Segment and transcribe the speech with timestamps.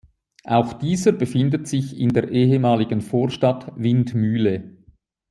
[0.45, 4.77] Auch dieser befindet sich in der ehemaligen Vorstadt Windmühle.